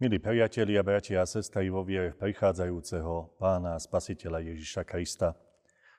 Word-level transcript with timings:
Milí 0.00 0.16
priatelia, 0.16 0.80
bratia 0.80 1.20
a 1.20 1.28
sestry 1.28 1.68
vo 1.68 1.84
viere 1.84 2.16
prichádzajúceho 2.16 3.36
Pána 3.36 3.76
a 3.76 3.82
Spasiteľa 3.84 4.40
Ježiša 4.40 4.80
Krista. 4.88 5.36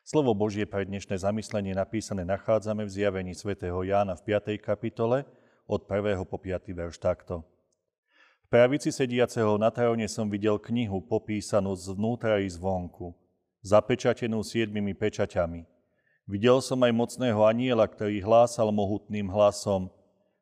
Slovo 0.02 0.34
Božie 0.34 0.66
pre 0.66 0.90
dnešné 0.90 1.22
zamyslenie 1.22 1.78
napísané 1.78 2.26
nachádzame 2.26 2.82
v 2.90 2.94
zjavení 2.98 3.38
svätého 3.38 3.78
Jána 3.86 4.18
v 4.18 4.34
5. 4.42 4.58
kapitole 4.58 5.30
od 5.70 5.86
1. 5.86 6.18
po 6.26 6.42
5. 6.42 6.74
verš 6.74 6.98
takto. 6.98 7.46
V 8.42 8.48
pravici 8.50 8.90
sediaceho 8.90 9.62
na 9.62 9.70
tróne 9.70 10.10
som 10.10 10.26
videl 10.34 10.58
knihu 10.58 10.98
popísanú 11.06 11.78
zvnútra 11.78 12.42
i 12.42 12.50
zvonku, 12.50 13.14
zapečatenú 13.62 14.42
siedmimi 14.42 14.98
pečaťami. 14.98 15.70
Videl 16.26 16.58
som 16.66 16.82
aj 16.82 16.90
mocného 16.90 17.46
aniela, 17.46 17.86
ktorý 17.86 18.18
hlásal 18.26 18.74
mohutným 18.74 19.30
hlasom, 19.30 19.94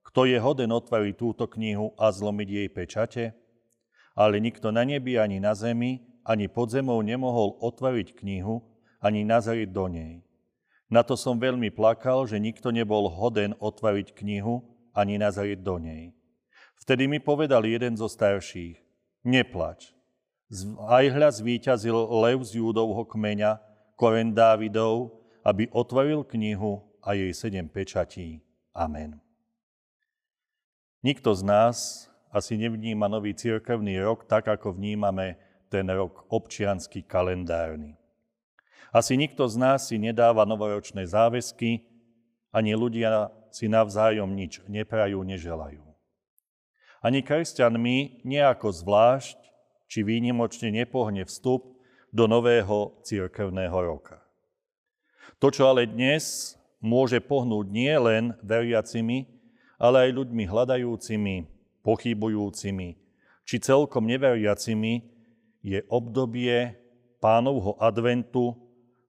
kto 0.08 0.32
je 0.32 0.40
hoden 0.40 0.72
otvoriť 0.72 1.14
túto 1.20 1.44
knihu 1.60 1.92
a 2.00 2.08
zlomiť 2.08 2.48
jej 2.48 2.70
pečate? 2.72 3.24
Ale 4.20 4.44
nikto 4.44 4.76
na 4.76 4.84
nebi 4.84 5.16
ani 5.16 5.40
na 5.40 5.56
zemi, 5.56 6.04
ani 6.28 6.52
pod 6.52 6.76
zemou 6.76 7.00
nemohol 7.00 7.56
otvoriť 7.64 8.20
knihu, 8.20 8.60
ani 9.00 9.24
nazrieť 9.24 9.72
do 9.72 9.88
nej. 9.88 10.20
Na 10.92 11.08
to 11.08 11.16
som 11.16 11.40
veľmi 11.40 11.72
plakal, 11.72 12.28
že 12.28 12.36
nikto 12.36 12.76
nebol 12.76 13.08
hoden 13.08 13.56
otvoriť 13.64 14.12
knihu, 14.20 14.68
ani 14.92 15.16
nazrieť 15.16 15.64
do 15.64 15.80
nej. 15.80 16.12
Vtedy 16.84 17.08
mi 17.08 17.24
povedal 17.24 17.64
jeden 17.64 17.96
zo 17.96 18.12
starších, 18.12 18.76
neplač. 19.24 19.96
Aj 20.90 21.06
hľa 21.06 21.30
zvíťazil 21.40 21.96
lev 21.96 22.44
z 22.44 22.60
Júdovho 22.60 23.08
kmeňa, 23.08 23.62
koren 23.96 24.36
Dávidov, 24.36 25.16
aby 25.48 25.72
otvoril 25.72 26.28
knihu 26.28 26.84
a 27.00 27.16
jej 27.16 27.32
sedem 27.32 27.70
pečatí. 27.72 28.44
Amen. 28.76 29.22
Nikto 31.00 31.32
z 31.32 31.42
nás 31.48 31.78
asi 32.30 32.58
nevníma 32.58 33.10
nový 33.10 33.34
cirkevný 33.34 33.98
rok 34.06 34.30
tak, 34.30 34.46
ako 34.48 34.78
vnímame 34.78 35.38
ten 35.70 35.86
rok 35.90 36.26
občiansky 36.30 37.06
kalendárny. 37.06 37.98
Asi 38.90 39.14
nikto 39.18 39.46
z 39.46 39.56
nás 39.58 39.90
si 39.90 40.02
nedáva 40.02 40.46
novoročné 40.46 41.06
záväzky, 41.06 41.86
ani 42.50 42.74
ľudia 42.74 43.30
si 43.54 43.70
navzájom 43.70 44.30
nič 44.34 44.66
neprajú, 44.66 45.22
neželajú. 45.22 45.86
Ani 47.00 47.22
kresťanmi 47.22 48.26
nejako 48.26 48.74
zvlášť 48.74 49.38
či 49.90 50.06
výnimočne 50.06 50.74
nepohne 50.74 51.26
vstup 51.26 51.78
do 52.10 52.26
nového 52.26 52.98
cirkevného 53.06 53.78
roka. 53.78 54.22
To, 55.38 55.54
čo 55.54 55.70
ale 55.70 55.86
dnes 55.86 56.58
môže 56.82 57.22
pohnúť 57.22 57.66
nie 57.70 57.94
len 57.94 58.34
veriacimi, 58.42 59.30
ale 59.80 60.10
aj 60.10 60.18
ľuďmi 60.18 60.44
hľadajúcimi 60.50 61.59
pochybujúcimi 61.90 63.02
či 63.50 63.58
celkom 63.58 64.06
neveriacimi, 64.06 65.02
je 65.66 65.82
obdobie 65.90 66.78
pánovho 67.18 67.74
adventu, 67.82 68.54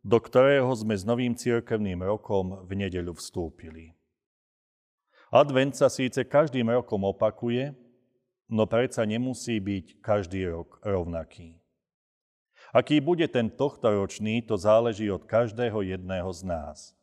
do 0.01 0.17
ktorého 0.17 0.73
sme 0.73 0.97
s 0.97 1.05
novým 1.05 1.37
cirkevným 1.37 2.01
rokom 2.01 2.65
v 2.65 2.73
nedeľu 2.73 3.21
vstúpili. 3.21 3.93
Advent 5.29 5.77
sa 5.77 5.93
síce 5.93 6.25
každým 6.25 6.73
rokom 6.73 7.05
opakuje, 7.05 7.77
no 8.49 8.65
predsa 8.65 9.05
nemusí 9.05 9.61
byť 9.61 10.01
každý 10.01 10.49
rok 10.49 10.81
rovnaký. 10.81 11.61
Aký 12.73 12.99
bude 12.99 13.29
ten 13.29 13.53
tohtoročný, 13.53 14.41
to 14.41 14.57
záleží 14.57 15.13
od 15.13 15.29
každého 15.29 15.85
jedného 15.85 16.33
z 16.33 16.41
nás. 16.49 16.97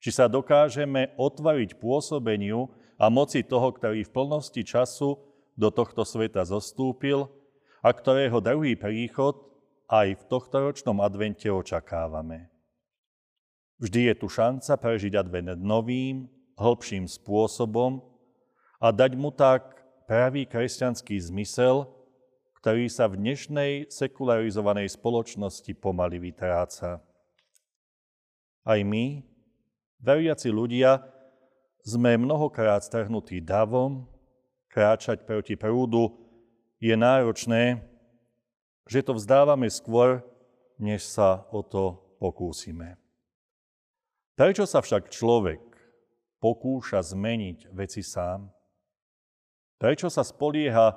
Či 0.00 0.10
sa 0.14 0.24
dokážeme 0.24 1.12
otvoriť 1.20 1.76
pôsobeniu 1.76 2.72
a 2.98 3.06
moci 3.06 3.46
toho, 3.46 3.70
ktorý 3.70 4.02
v 4.02 4.10
plnosti 4.10 4.62
času 4.66 5.14
do 5.54 5.70
tohto 5.70 6.02
sveta 6.02 6.42
zostúpil 6.42 7.30
a 7.78 7.94
ktorého 7.94 8.42
druhý 8.42 8.74
príchod 8.74 9.38
aj 9.86 10.18
v 10.18 10.22
tohto 10.26 10.58
ročnom 10.58 10.98
advente 10.98 11.46
očakávame. 11.46 12.50
Vždy 13.78 14.10
je 14.10 14.14
tu 14.18 14.26
šanca 14.26 14.74
prežiť 14.74 15.14
advent 15.14 15.62
novým, 15.62 16.26
hĺbším 16.58 17.06
spôsobom 17.06 18.02
a 18.82 18.90
dať 18.90 19.14
mu 19.14 19.30
tak 19.30 19.78
pravý 20.10 20.50
kresťanský 20.50 21.14
zmysel, 21.22 21.86
ktorý 22.58 22.90
sa 22.90 23.06
v 23.06 23.22
dnešnej 23.22 23.72
sekularizovanej 23.86 24.90
spoločnosti 24.98 25.70
pomaly 25.78 26.18
vytráca. 26.18 26.98
Aj 28.66 28.80
my, 28.82 29.22
veriaci 30.02 30.50
ľudia, 30.50 30.98
sme 31.88 32.20
mnohokrát 32.20 32.84
strhnutí 32.84 33.40
davom, 33.40 34.04
kráčať 34.68 35.24
proti 35.24 35.56
prúdu, 35.56 36.12
je 36.76 36.92
náročné, 36.92 37.80
že 38.84 39.00
to 39.00 39.16
vzdávame 39.16 39.72
skôr, 39.72 40.20
než 40.76 41.08
sa 41.08 41.48
o 41.48 41.64
to 41.64 41.96
pokúsime. 42.20 43.00
Prečo 44.36 44.68
sa 44.68 44.84
však 44.84 45.08
človek 45.08 45.64
pokúša 46.38 47.00
zmeniť 47.02 47.72
veci 47.72 48.04
sám? 48.04 48.52
Prečo 49.80 50.12
sa 50.12 50.22
spolieha 50.22 50.94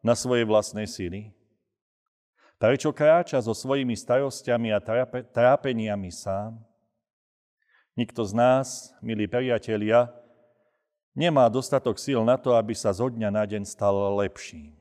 na 0.00 0.14
svoje 0.14 0.46
vlastné 0.46 0.86
sily? 0.88 1.34
Prečo 2.56 2.94
kráča 2.94 3.42
so 3.42 3.52
svojimi 3.52 3.94
starostiami 3.94 4.72
a 4.72 4.80
trápeniami 5.34 6.10
sám? 6.10 6.58
Nikto 7.98 8.22
z 8.22 8.32
nás, 8.34 8.94
milí 9.02 9.26
priatelia, 9.26 10.17
nemá 11.18 11.50
dostatok 11.50 11.98
síl 11.98 12.22
na 12.22 12.38
to, 12.38 12.54
aby 12.54 12.70
sa 12.78 12.94
zo 12.94 13.10
dňa 13.10 13.34
na 13.34 13.42
deň 13.42 13.66
stal 13.66 14.14
lepším. 14.22 14.78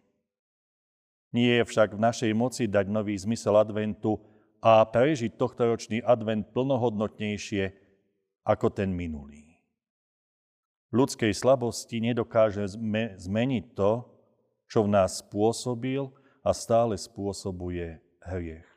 Nie 1.33 1.61
je 1.61 1.63
však 1.65 1.97
v 1.97 2.03
našej 2.05 2.31
moci 2.37 2.69
dať 2.69 2.85
nový 2.87 3.17
zmysel 3.17 3.57
adventu 3.57 4.21
a 4.61 4.85
prežiť 4.85 5.33
tohtoročný 5.33 6.05
advent 6.05 6.45
plnohodnotnejšie 6.53 7.73
ako 8.45 8.69
ten 8.69 8.93
minulý. 8.93 9.57
Ľudskej 10.93 11.33
slabosti 11.35 11.99
nedokáže 11.99 12.63
zmeniť 13.19 13.65
to, 13.75 14.05
čo 14.69 14.85
v 14.85 14.93
nás 14.93 15.19
spôsobil 15.19 16.07
a 16.45 16.55
stále 16.55 16.95
spôsobuje 16.95 17.99
hriech. 18.23 18.69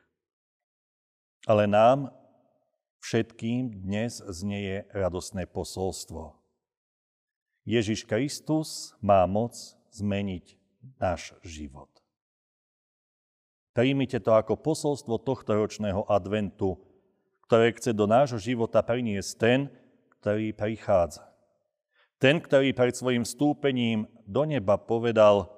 Ale 1.47 1.71
nám 1.71 2.11
Všetkým 3.01 3.81
dnes 3.81 4.21
znieje 4.21 4.85
radosné 4.93 5.49
posolstvo. 5.49 6.37
Ježiš 7.71 8.03
Kristus 8.03 8.99
má 8.99 9.23
moc 9.31 9.55
zmeniť 9.95 10.59
náš 10.99 11.39
život. 11.47 11.87
Príjmite 13.71 14.19
to 14.19 14.35
ako 14.35 14.59
posolstvo 14.59 15.23
tohto 15.23 15.55
ročného 15.55 16.03
adventu, 16.11 16.75
ktoré 17.47 17.71
chce 17.71 17.95
do 17.95 18.11
nášho 18.11 18.43
života 18.43 18.83
priniesť 18.83 19.31
ten, 19.39 19.71
ktorý 20.19 20.51
prichádza. 20.51 21.23
Ten, 22.19 22.43
ktorý 22.43 22.75
pred 22.75 22.93
svojim 22.93 23.23
stúpením 23.23 24.11
do 24.27 24.43
neba 24.43 24.75
povedal, 24.75 25.49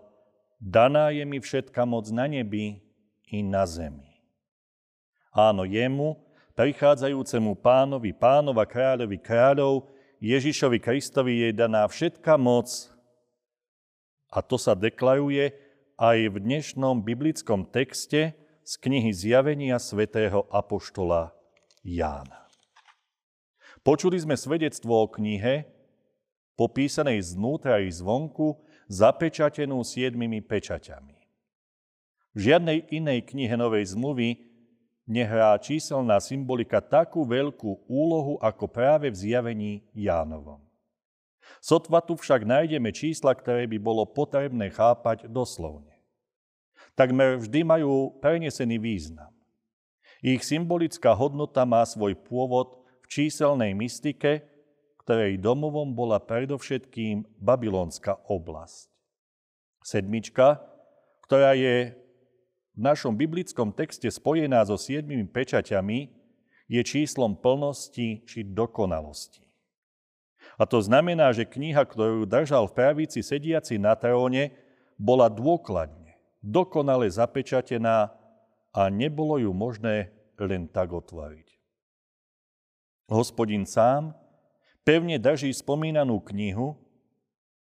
daná 0.60 1.10
je 1.10 1.24
mi 1.24 1.40
všetka 1.40 1.82
moc 1.88 2.06
na 2.12 2.28
nebi 2.28 2.84
i 3.32 3.40
na 3.40 3.64
zemi. 3.64 4.20
Áno, 5.32 5.64
jemu, 5.64 6.20
prichádzajúcemu 6.52 7.56
pánovi, 7.58 8.12
pánova 8.12 8.68
kráľovi 8.68 9.16
kráľov, 9.16 9.88
Ježišovi 10.22 10.78
Kristovi 10.78 11.42
je 11.42 11.50
daná 11.50 11.82
všetka 11.90 12.38
moc 12.38 12.70
a 14.30 14.38
to 14.38 14.54
sa 14.54 14.78
deklaruje 14.78 15.50
aj 15.98 16.18
v 16.30 16.36
dnešnom 16.38 17.02
biblickom 17.02 17.66
texte 17.66 18.30
z 18.62 18.72
knihy 18.78 19.10
Zjavenia 19.10 19.82
svätého 19.82 20.46
Apoštola 20.54 21.34
Jána. 21.82 22.46
Počuli 23.82 24.14
sme 24.22 24.38
svedectvo 24.38 24.94
o 24.94 25.10
knihe, 25.10 25.66
popísanej 26.54 27.18
znútra 27.34 27.82
i 27.82 27.90
zvonku, 27.90 28.62
zapečatenú 28.86 29.82
siedmimi 29.82 30.38
pečaťami. 30.38 31.18
V 32.30 32.38
žiadnej 32.38 32.94
inej 32.94 33.26
knihe 33.26 33.58
Novej 33.58 33.90
zmluvy 33.90 34.51
nehrá 35.06 35.58
číselná 35.58 36.18
symbolika 36.22 36.78
takú 36.78 37.26
veľkú 37.26 37.86
úlohu 37.90 38.38
ako 38.38 38.66
práve 38.70 39.10
v 39.10 39.16
zjavení 39.16 39.72
Jánovom. 39.94 40.62
Sotva 41.58 42.02
tu 42.02 42.18
však 42.18 42.46
nájdeme 42.46 42.90
čísla, 42.94 43.34
ktoré 43.34 43.66
by 43.66 43.78
bolo 43.78 44.06
potrebné 44.06 44.70
chápať 44.70 45.26
doslovne. 45.30 45.94
Takmer 46.94 47.38
vždy 47.40 47.60
majú 47.64 48.18
prenesený 48.20 48.78
význam. 48.78 49.30
Ich 50.22 50.46
symbolická 50.46 51.14
hodnota 51.18 51.66
má 51.66 51.82
svoj 51.82 52.14
pôvod 52.14 52.86
v 53.02 53.06
číselnej 53.10 53.74
mystike, 53.74 54.46
ktorej 55.02 55.42
domovom 55.42 55.90
bola 55.90 56.22
predovšetkým 56.22 57.26
babylonská 57.42 58.22
oblasť. 58.30 58.86
Sedmička, 59.82 60.62
ktorá 61.26 61.58
je 61.58 61.90
v 62.72 62.80
našom 62.80 63.12
biblickom 63.12 63.72
texte 63.76 64.08
spojená 64.08 64.64
so 64.64 64.80
siedmimi 64.80 65.28
pečaťami, 65.28 66.22
je 66.72 66.80
číslom 66.80 67.36
plnosti 67.36 68.24
či 68.24 68.40
dokonalosti. 68.48 69.44
A 70.56 70.64
to 70.64 70.80
znamená, 70.80 71.32
že 71.36 71.44
kniha, 71.44 71.84
ktorú 71.84 72.24
držal 72.24 72.68
v 72.68 72.76
pravici 72.76 73.20
sediaci 73.20 73.76
na 73.76 73.92
tróne, 73.92 74.56
bola 74.96 75.28
dôkladne, 75.28 76.16
dokonale 76.40 77.12
zapečatená 77.12 78.14
a 78.72 78.82
nebolo 78.88 79.36
ju 79.36 79.52
možné 79.52 80.14
len 80.40 80.64
tak 80.64 80.96
otvoriť. 80.96 81.52
Hospodin 83.12 83.68
sám 83.68 84.16
pevne 84.86 85.20
drží 85.20 85.52
spomínanú 85.52 86.24
knihu, 86.32 86.80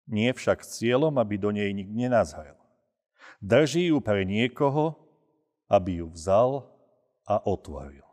nie 0.07 0.31
však 0.31 0.63
s 0.63 0.79
cieľom, 0.79 1.19
aby 1.19 1.35
do 1.35 1.51
nej 1.51 1.71
nik 1.75 1.91
nenazhrel. 1.91 2.60
Drží 3.41 3.89
ju 3.89 4.05
pre 4.05 4.29
niekoho, 4.29 5.01
aby 5.71 6.05
ju 6.05 6.13
vzal 6.13 6.69
a 7.25 7.41
otvoril. 7.41 8.05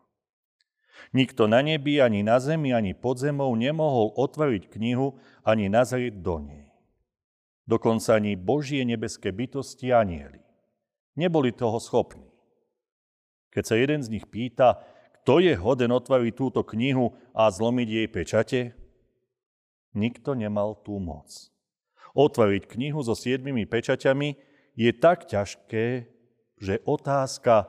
Nikto 1.14 1.48
na 1.48 1.62
nebi, 1.62 2.02
ani 2.02 2.24
na 2.24 2.40
zemi, 2.42 2.74
ani 2.74 2.94
pod 2.98 3.22
zemou 3.22 3.54
nemohol 3.56 4.14
otvoriť 4.18 4.70
knihu, 4.72 5.18
ani 5.46 5.70
nazrieť 5.72 6.20
do 6.20 6.42
nej. 6.42 6.68
Dokonca 7.68 8.16
ani 8.16 8.40
Božie 8.40 8.88
nebeské 8.88 9.36
bytosti 9.36 9.92
anieli. 9.92 10.40
Neboli 11.20 11.52
toho 11.52 11.82
schopní. 11.84 12.28
Keď 13.52 13.64
sa 13.66 13.76
jeden 13.76 14.00
z 14.06 14.12
nich 14.14 14.26
pýta, 14.30 14.80
kto 15.22 15.44
je 15.44 15.58
hoden 15.58 15.92
otvoriť 15.92 16.34
túto 16.38 16.62
knihu 16.64 17.12
a 17.36 17.52
zlomiť 17.52 17.88
jej 17.90 18.08
pečate, 18.08 18.62
nikto 19.92 20.38
nemal 20.38 20.80
tú 20.86 21.02
moc. 21.02 21.28
Otvoriť 22.16 22.70
knihu 22.72 23.04
so 23.04 23.18
siedmimi 23.18 23.68
pečaťami 23.68 24.47
je 24.78 24.94
tak 24.94 25.26
ťažké, 25.26 26.06
že 26.62 26.80
otázka, 26.86 27.66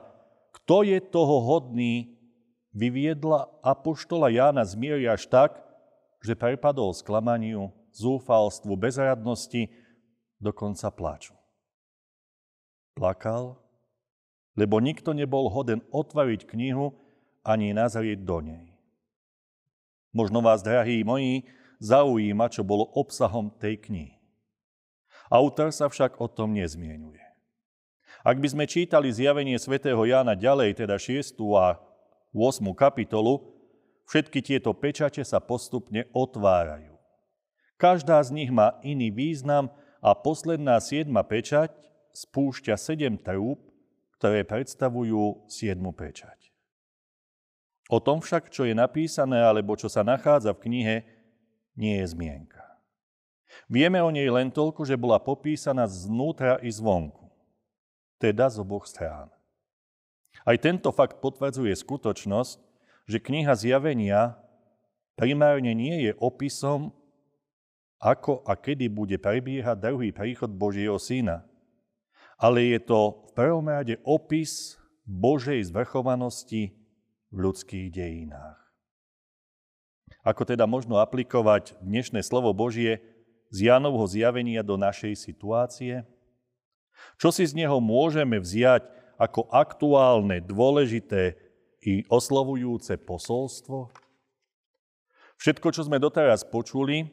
kto 0.61 0.85
je 0.85 1.01
toho 1.01 1.41
hodný, 1.41 2.13
vyviedla 2.69 3.49
apoštola 3.65 4.29
Jána 4.29 4.61
z 4.61 4.77
miery 4.77 5.09
až 5.09 5.25
tak, 5.25 5.57
že 6.21 6.37
prepadol 6.37 6.93
sklamaniu, 6.93 7.73
zúfalstvu, 7.97 8.77
bezradnosti, 8.77 9.73
dokonca 10.37 10.93
plaču. 10.93 11.33
Plakal, 12.93 13.57
lebo 14.53 14.77
nikto 14.77 15.17
nebol 15.17 15.49
hoden 15.49 15.81
otvoriť 15.89 16.45
knihu 16.45 16.93
ani 17.41 17.73
nazrieť 17.73 18.21
do 18.21 18.37
nej. 18.45 18.65
Možno 20.13 20.43
vás, 20.45 20.61
drahí 20.61 21.01
moji, 21.01 21.47
zaujíma, 21.79 22.51
čo 22.51 22.61
bolo 22.61 22.85
obsahom 22.93 23.49
tej 23.55 23.79
knihy. 23.79 24.18
Autor 25.29 25.69
sa 25.69 25.85
však 25.85 26.17
o 26.17 26.25
tom 26.25 26.57
nezmienuje. 26.57 27.21
Ak 28.25 28.41
by 28.41 28.47
sme 28.49 28.65
čítali 28.65 29.13
zjavenie 29.13 29.55
svätého 29.61 30.01
Jána 30.03 30.33
ďalej, 30.35 30.83
teda 30.83 30.97
6. 30.97 31.39
a 31.55 31.79
8. 32.33 32.65
kapitolu, 32.75 33.55
všetky 34.09 34.41
tieto 34.41 34.73
pečate 34.73 35.21
sa 35.21 35.37
postupne 35.39 36.09
otvárajú. 36.11 36.97
Každá 37.79 38.19
z 38.25 38.35
nich 38.35 38.51
má 38.51 38.75
iný 38.83 39.07
význam 39.13 39.71
a 40.03 40.11
posledná 40.11 40.81
siedma 40.83 41.23
pečať 41.23 41.71
spúšťa 42.11 42.75
sedem 42.75 43.15
trúb, 43.15 43.61
ktoré 44.19 44.43
predstavujú 44.43 45.47
siedmu 45.47 45.95
pečať. 45.95 46.51
O 47.87 47.97
tom 48.03 48.19
však, 48.19 48.51
čo 48.51 48.67
je 48.67 48.75
napísané 48.75 49.39
alebo 49.39 49.73
čo 49.79 49.87
sa 49.87 50.03
nachádza 50.03 50.51
v 50.53 50.63
knihe, 50.67 50.95
nie 51.79 52.03
je 52.03 52.11
zmienka. 52.11 52.68
Vieme 53.67 53.99
o 53.99 54.13
nej 54.13 54.29
len 54.29 54.53
toľko, 54.53 54.87
že 54.87 54.95
bola 54.95 55.19
popísaná 55.19 55.89
znútra 55.89 56.61
i 56.63 56.71
zvonku, 56.71 57.27
teda 58.21 58.47
z 58.47 58.63
oboch 58.63 58.87
strán. 58.87 59.27
Aj 60.47 60.55
tento 60.55 60.93
fakt 60.95 61.19
potvrdzuje 61.19 61.75
skutočnosť, 61.75 62.57
že 63.09 63.17
kniha 63.19 63.53
zjavenia 63.57 64.39
primárne 65.19 65.75
nie 65.75 66.07
je 66.07 66.11
opisom, 66.21 66.95
ako 67.99 68.47
a 68.47 68.55
kedy 68.55 68.87
bude 68.87 69.19
prebiehať 69.19 69.75
druhý 69.75 70.15
príchod 70.15 70.47
Božieho 70.47 70.95
Syna, 70.95 71.43
ale 72.39 72.71
je 72.71 72.79
to 72.79 73.27
v 73.27 73.31
prvom 73.35 73.67
rade 73.67 73.99
opis 74.07 74.79
Božej 75.03 75.67
zvrchovanosti 75.67 76.71
v 77.27 77.37
ľudských 77.37 77.91
dejinách. 77.91 78.55
Ako 80.23 80.47
teda 80.47 80.63
možno 80.63 81.03
aplikovať 81.03 81.75
dnešné 81.83 82.23
slovo 82.23 82.55
Božie 82.55 83.03
z 83.49 83.69
Jánovho 83.69 84.05
zjavenia 84.05 84.61
do 84.61 84.77
našej 84.77 85.17
situácie? 85.17 86.05
Čo 87.17 87.33
si 87.33 87.43
z 87.45 87.53
neho 87.57 87.81
môžeme 87.81 88.37
vziať 88.39 88.85
ako 89.19 89.49
aktuálne, 89.51 90.39
dôležité 90.39 91.35
i 91.83 92.07
oslovujúce 92.07 92.95
posolstvo? 93.01 93.91
Všetko, 95.39 95.71
čo 95.71 95.87
sme 95.87 95.99
doteraz 95.99 96.43
počuli, 96.43 97.07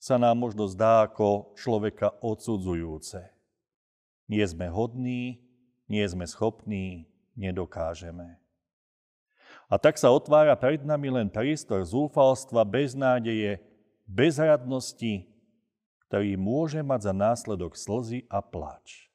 sa 0.00 0.16
nám 0.16 0.36
možno 0.40 0.64
zdá 0.68 1.04
ako 1.04 1.52
človeka 1.56 2.12
odsudzujúce. 2.24 3.20
Nie 4.28 4.44
sme 4.48 4.68
hodní, 4.72 5.44
nie 5.88 6.04
sme 6.08 6.24
schopní, 6.24 7.04
nedokážeme. 7.36 8.40
A 9.70 9.78
tak 9.78 10.00
sa 10.00 10.10
otvára 10.10 10.56
pred 10.58 10.82
nami 10.82 11.12
len 11.12 11.28
priestor 11.30 11.84
zúfalstva, 11.86 12.66
beznádeje, 12.66 13.62
bezradnosti, 14.02 15.29
ktorý 16.10 16.34
môže 16.34 16.82
mať 16.82 17.06
za 17.06 17.14
následok 17.14 17.78
slzy 17.78 18.26
a 18.26 18.42
plač, 18.42 19.06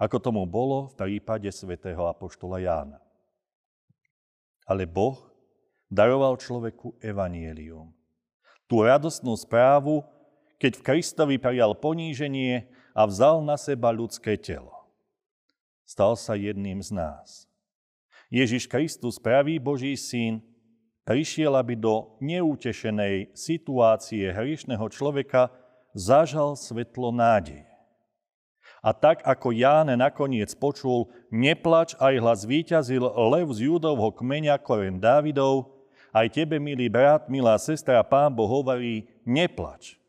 ako 0.00 0.16
tomu 0.16 0.48
bolo 0.48 0.88
v 0.88 0.96
prípade 0.96 1.52
svätého 1.52 2.00
Apoštola 2.08 2.64
Jána. 2.64 2.96
Ale 4.64 4.88
Boh 4.88 5.20
daroval 5.92 6.40
človeku 6.40 6.96
evanielium. 7.04 7.92
Tú 8.64 8.80
radostnú 8.80 9.36
správu, 9.36 10.00
keď 10.56 10.80
v 10.80 10.84
Kristovi 10.88 11.36
prijal 11.36 11.76
poníženie 11.76 12.72
a 12.96 13.04
vzal 13.04 13.44
na 13.44 13.60
seba 13.60 13.92
ľudské 13.92 14.40
telo. 14.40 14.88
Stal 15.84 16.16
sa 16.16 16.40
jedným 16.40 16.80
z 16.80 16.96
nás. 16.96 17.44
Ježiš 18.32 18.64
Kristus, 18.64 19.20
pravý 19.20 19.60
Boží 19.60 19.92
syn, 19.92 20.40
prišiel, 21.04 21.52
aby 21.52 21.76
do 21.76 22.16
neútešenej 22.24 23.36
situácie 23.36 24.32
hriešného 24.32 24.88
človeka 24.88 25.52
zažal 25.96 26.54
svetlo 26.54 27.10
nádeje. 27.14 27.66
A 28.80 28.96
tak 28.96 29.20
ako 29.28 29.52
Ján 29.52 29.92
nakoniec 29.92 30.56
počul, 30.56 31.12
neplač, 31.28 31.92
aj 32.00 32.16
hlas 32.16 32.40
víťazil 32.48 33.04
lev 33.04 33.52
z 33.52 33.68
Judovho 33.68 34.08
kmeňa 34.08 34.56
koren 34.56 34.96
Dávidov, 34.96 35.68
aj 36.16 36.32
tebe, 36.32 36.56
milý 36.56 36.88
brat, 36.88 37.28
milá 37.28 37.60
sestra, 37.60 38.00
pán 38.00 38.32
Boh 38.32 38.48
hovorí, 38.48 39.06
neplač. 39.22 40.00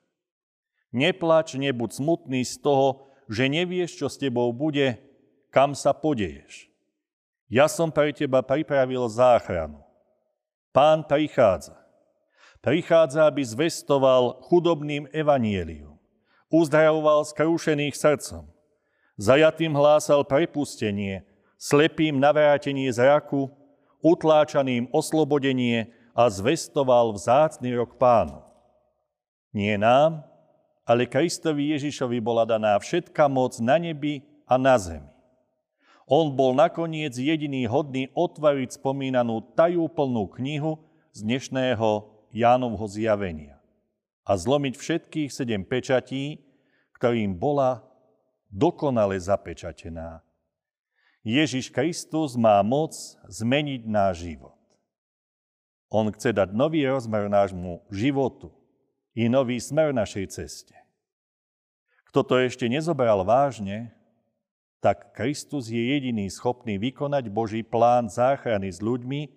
Neplač, 0.91 1.59
nebuď 1.59 1.99
smutný 1.99 2.41
z 2.47 2.57
toho, 2.63 3.11
že 3.31 3.47
nevieš, 3.47 3.95
čo 3.95 4.07
s 4.07 4.19
tebou 4.19 4.49
bude, 4.51 4.99
kam 5.51 5.75
sa 5.75 5.91
podeješ. 5.91 6.71
Ja 7.51 7.67
som 7.67 7.91
pre 7.91 8.15
teba 8.15 8.39
pripravil 8.39 9.03
záchranu. 9.11 9.83
Pán 10.71 11.03
prichádza. 11.03 11.80
Prichádza, 12.61 13.25
aby 13.25 13.41
zvestoval 13.41 14.37
chudobným 14.45 15.09
evanielium. 15.09 15.97
Uzdravoval 16.53 17.25
skrúšených 17.25 17.97
srdcom. 17.97 18.45
Zajatým 19.17 19.73
hlásal 19.73 20.21
prepustenie, 20.21 21.25
slepým 21.57 22.21
navrátenie 22.21 22.85
zraku, 22.93 23.49
utláčaným 24.05 24.93
oslobodenie 24.93 25.89
a 26.13 26.29
zvestoval 26.29 27.17
vzácný 27.17 27.73
rok 27.81 27.97
pánu. 27.97 28.45
Nie 29.49 29.81
nám, 29.81 30.21
ale 30.85 31.09
Kristovi 31.09 31.73
Ježišovi 31.73 32.21
bola 32.21 32.45
daná 32.45 32.77
všetka 32.77 33.25
moc 33.25 33.57
na 33.57 33.81
nebi 33.81 34.21
a 34.45 34.61
na 34.61 34.77
zemi. 34.77 35.09
On 36.05 36.29
bol 36.29 36.53
nakoniec 36.53 37.15
jediný 37.15 37.65
hodný 37.65 38.11
otvoriť 38.13 38.77
spomínanú 38.77 39.39
tajúplnú 39.55 40.27
knihu 40.35 40.77
z 41.15 41.23
dnešného 41.23 42.20
Jánovho 42.31 42.87
zjavenia 42.87 43.61
a 44.25 44.35
zlomiť 44.39 44.73
všetkých 44.79 45.29
sedem 45.29 45.67
pečatí, 45.67 46.39
ktorým 46.95 47.35
bola 47.35 47.83
dokonale 48.51 49.19
zapečatená. 49.19 50.23
Ježiš 51.21 51.69
Kristus 51.69 52.33
má 52.33 52.57
moc 52.65 52.97
zmeniť 53.29 53.81
náš 53.85 54.25
život. 54.25 54.57
On 55.91 56.07
chce 56.07 56.31
dať 56.31 56.55
nový 56.55 56.87
rozmer 56.87 57.27
nášmu 57.27 57.83
životu 57.91 58.49
i 59.13 59.27
nový 59.27 59.59
smer 59.59 59.91
našej 59.91 60.25
ceste. 60.31 60.75
Kto 62.11 62.23
to 62.23 62.35
ešte 62.39 62.67
nezobral 62.67 63.23
vážne, 63.27 63.91
tak 64.81 65.13
Kristus 65.13 65.69
je 65.69 65.77
jediný 65.77 66.25
schopný 66.31 66.81
vykonať 66.81 67.29
Boží 67.29 67.61
plán 67.61 68.09
záchrany 68.09 68.71
s 68.71 68.81
ľuďmi 68.81 69.29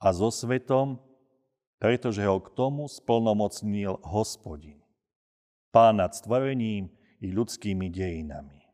a 0.00 0.08
so 0.16 0.32
svetom 0.32 0.96
pretože 1.76 2.24
ho 2.24 2.40
k 2.40 2.48
tomu 2.56 2.88
splnomocnil 2.88 4.00
hospodin, 4.00 4.80
pán 5.68 6.00
nad 6.00 6.16
stvorením 6.16 6.88
i 7.20 7.28
ľudskými 7.32 7.92
dejinami. 7.92 8.64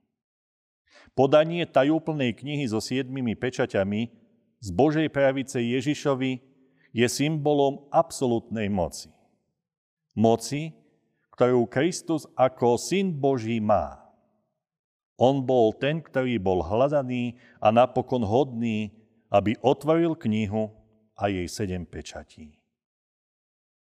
Podanie 1.12 1.68
tajúplnej 1.68 2.32
knihy 2.32 2.64
so 2.64 2.80
siedmimi 2.80 3.37
pečaťami 3.37 4.09
z 4.62 4.68
Božej 4.73 5.11
pravice 5.12 5.61
Ježišovi 5.61 6.40
je 6.94 7.06
symbolom 7.09 7.85
absolútnej 7.90 8.71
moci. 8.71 9.11
Moci, 10.16 10.73
ktorú 11.35 11.66
Kristus 11.66 12.28
ako 12.37 12.76
syn 12.76 13.12
Boží 13.12 13.59
má. 13.59 13.99
On 15.21 15.40
bol 15.40 15.73
ten, 15.76 16.00
ktorý 16.00 16.40
bol 16.40 16.64
hľadaný 16.64 17.37
a 17.61 17.68
napokon 17.73 18.25
hodný, 18.25 18.92
aby 19.32 19.56
otvoril 19.61 20.16
knihu 20.16 20.73
a 21.16 21.28
jej 21.28 21.49
sedem 21.49 21.85
pečatí. 21.88 22.62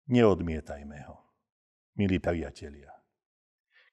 Neodmietajme 0.05 1.01
ho, 1.09 1.17
milí 1.97 2.21
priatelia. 2.21 2.93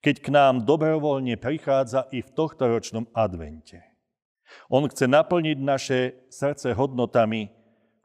Keď 0.05 0.17
k 0.21 0.29
nám 0.29 0.69
dobrovoľne 0.69 1.41
prichádza 1.41 2.05
i 2.13 2.21
v 2.21 2.29
tohto 2.37 2.69
ročnom 2.69 3.09
advente. 3.17 3.81
On 4.69 4.85
chce 4.85 5.09
naplniť 5.09 5.57
naše 5.57 6.29
srdce 6.29 6.77
hodnotami, 6.77 7.49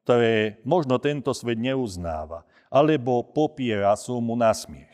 ktoré 0.08 0.64
možno 0.64 1.04
tento 1.04 1.36
svet 1.36 1.60
neuznáva, 1.60 2.48
alebo 2.72 3.28
popiera 3.28 3.92
sú 4.00 4.24
mu 4.24 4.40
na 4.40 4.56
smiech. 4.56 4.94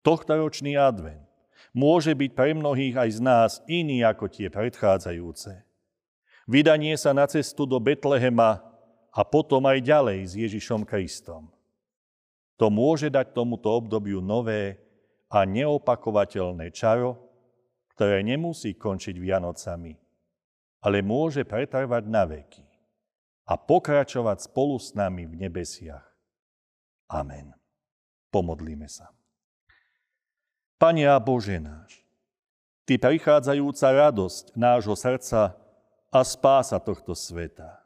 Tohtoročný 0.00 0.80
advent 0.80 1.28
môže 1.76 2.16
byť 2.16 2.30
pre 2.32 2.56
mnohých 2.56 2.96
aj 2.96 3.10
z 3.12 3.20
nás 3.20 3.50
iný 3.68 4.00
ako 4.00 4.32
tie 4.32 4.48
predchádzajúce. 4.48 5.60
Vydanie 6.48 6.96
sa 6.96 7.12
na 7.12 7.28
cestu 7.28 7.68
do 7.68 7.76
Betlehema 7.76 8.64
a 9.12 9.20
potom 9.28 9.60
aj 9.68 9.84
ďalej 9.84 10.20
s 10.24 10.32
Ježišom 10.40 10.88
Kristom. 10.88 11.52
To 12.62 12.70
môže 12.70 13.10
dať 13.10 13.34
tomuto 13.34 13.74
obdobiu 13.74 14.22
nové 14.22 14.78
a 15.26 15.42
neopakovateľné 15.42 16.70
čaro, 16.70 17.18
ktoré 17.98 18.22
nemusí 18.22 18.78
končiť 18.78 19.18
Vianocami, 19.18 19.98
ale 20.86 21.02
môže 21.02 21.42
pretrvať 21.42 22.06
na 22.06 22.22
veky 22.22 22.62
a 23.50 23.58
pokračovať 23.58 24.46
spolu 24.46 24.78
s 24.78 24.94
nami 24.94 25.26
v 25.26 25.42
nebesiach. 25.42 26.06
Amen. 27.10 27.50
Pomodlíme 28.30 28.86
sa. 28.86 29.10
Pane 30.78 31.02
a 31.10 31.18
Bože 31.18 31.58
náš, 31.58 32.06
Ty 32.86 32.94
prichádzajúca 32.94 33.90
radosť 33.90 34.54
nášho 34.54 34.94
srdca 34.94 35.58
a 36.14 36.20
spása 36.22 36.78
tohto 36.78 37.10
sveta. 37.18 37.81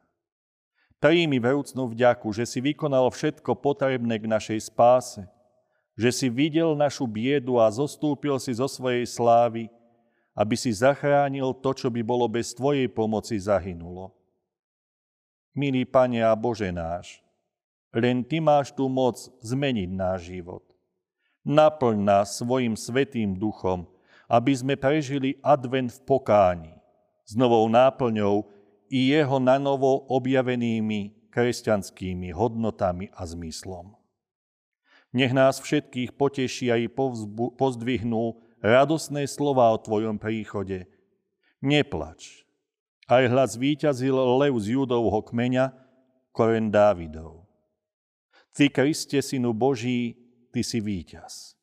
Príjmi 0.97 1.37
vrúcnú 1.37 1.93
vďaku, 1.93 2.33
že 2.33 2.49
si 2.49 2.59
vykonal 2.65 3.13
všetko 3.13 3.53
potrebné 3.61 4.17
k 4.17 4.27
našej 4.27 4.73
spáse, 4.73 5.21
že 5.93 6.09
si 6.09 6.29
videl 6.33 6.73
našu 6.73 7.05
biedu 7.05 7.61
a 7.61 7.69
zostúpil 7.69 8.37
si 8.41 8.53
zo 8.57 8.65
svojej 8.65 9.05
slávy, 9.05 9.69
aby 10.37 10.55
si 10.57 10.73
zachránil 10.73 11.57
to, 11.61 11.73
čo 11.73 11.89
by 11.89 12.05
bolo 12.05 12.29
bez 12.29 12.53
Tvojej 12.53 12.89
pomoci 12.93 13.41
zahynulo. 13.41 14.13
Milý 15.57 15.89
Pane 15.89 16.21
a 16.21 16.37
Bože 16.37 16.69
náš, 16.69 17.25
len 17.97 18.21
Ty 18.21 18.45
máš 18.45 18.73
tú 18.77 18.93
moc 18.93 19.17
zmeniť 19.41 19.89
náš 19.89 20.29
život. 20.29 20.65
Naplň 21.45 21.97
nás 21.97 22.37
svojim 22.37 22.77
svetým 22.77 23.33
duchom, 23.37 23.89
aby 24.29 24.53
sme 24.53 24.75
prežili 24.77 25.41
advent 25.41 25.93
v 25.97 26.01
pokáni, 26.05 26.75
s 27.25 27.33
novou 27.33 27.65
náplňou 27.73 28.45
i 28.91 29.13
jeho 29.15 29.39
nanovo 29.43 30.07
objavenými 30.11 31.31
kresťanskými 31.31 32.33
hodnotami 32.33 33.13
a 33.13 33.29
zmyslom. 33.29 33.93
Nech 35.13 35.33
nás 35.33 35.61
všetkých 35.61 36.17
poteší 36.17 36.73
aj 36.73 36.93
pozdvihnú 37.57 38.41
radosné 38.61 39.25
slova 39.29 39.73
o 39.73 39.81
Tvojom 39.81 40.21
príchode. 40.21 40.89
Neplač. 41.61 42.45
Aj 43.07 43.23
hlas 43.25 43.55
víťazil 43.55 44.13
lev 44.13 44.57
z 44.59 44.77
judovho 44.77 45.23
kmeňa, 45.23 45.73
koren 46.35 46.69
Dávidov. 46.69 47.47
Ty, 48.57 48.73
Kriste, 48.73 49.23
Synu 49.23 49.53
Boží, 49.53 50.17
Ty 50.51 50.65
si 50.65 50.81
víťaz. 50.81 51.55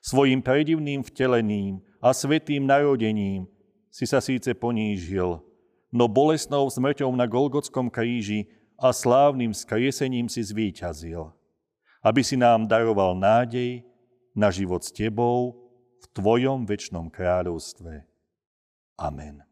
Svojim 0.00 0.40
predivným 0.40 1.04
vtelením 1.04 1.84
a 2.00 2.16
svetým 2.16 2.64
narodením 2.64 3.44
si 3.92 4.08
sa 4.08 4.24
síce 4.24 4.56
ponížil, 4.56 5.44
no 5.90 6.06
bolesnou 6.06 6.70
smrťou 6.70 7.10
na 7.18 7.26
Golgotskom 7.26 7.90
kríži 7.90 8.46
a 8.78 8.94
slávnym 8.94 9.52
skriesením 9.52 10.30
si 10.30 10.40
zvíťazil, 10.40 11.34
aby 12.00 12.22
si 12.24 12.38
nám 12.38 12.64
daroval 12.64 13.18
nádej 13.18 13.84
na 14.32 14.48
život 14.48 14.80
s 14.80 14.94
Tebou 14.94 15.58
v 16.00 16.06
Tvojom 16.16 16.64
väčšnom 16.64 17.12
kráľovstve. 17.12 18.06
Amen. 18.96 19.49